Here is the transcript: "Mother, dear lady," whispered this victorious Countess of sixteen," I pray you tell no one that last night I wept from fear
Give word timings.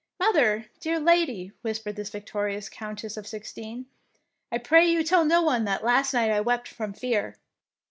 "Mother, 0.19 0.65
dear 0.79 0.99
lady," 0.99 1.51
whispered 1.61 1.95
this 1.95 2.09
victorious 2.09 2.69
Countess 2.69 3.17
of 3.17 3.27
sixteen," 3.27 3.85
I 4.51 4.57
pray 4.57 4.89
you 4.89 5.03
tell 5.03 5.25
no 5.25 5.43
one 5.43 5.63
that 5.65 5.83
last 5.83 6.11
night 6.11 6.31
I 6.31 6.41
wept 6.41 6.67
from 6.67 6.91
fear 6.91 7.37